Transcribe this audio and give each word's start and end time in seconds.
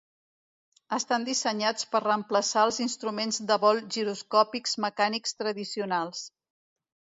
Estan 0.95 1.27
dissenyats 1.27 1.85
per 1.91 2.01
reemplaçar 2.05 2.63
els 2.69 2.81
instruments 2.87 3.39
de 3.53 3.59
vol 3.67 3.83
giroscòpics 3.99 4.77
mecànics 4.89 5.39
tradicionals. 5.45 6.27